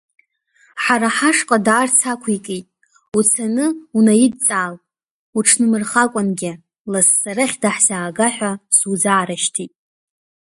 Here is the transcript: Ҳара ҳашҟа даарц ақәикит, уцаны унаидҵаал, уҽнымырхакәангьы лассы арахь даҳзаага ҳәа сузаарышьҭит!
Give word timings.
Ҳара 0.83 1.09
ҳашҟа 1.17 1.57
даарц 1.65 1.99
ақәикит, 2.11 2.67
уцаны 3.17 3.65
унаидҵаал, 3.97 4.75
уҽнымырхакәангьы 5.37 6.51
лассы 6.91 7.27
арахь 7.31 7.57
даҳзаага 7.61 8.27
ҳәа 8.35 8.51
сузаарышьҭит! 8.77 9.73